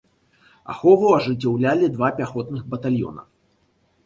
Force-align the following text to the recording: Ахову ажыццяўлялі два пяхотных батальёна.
Ахову 0.73 1.11
ажыццяўлялі 1.17 1.91
два 1.99 2.09
пяхотных 2.21 2.63
батальёна. 2.73 3.21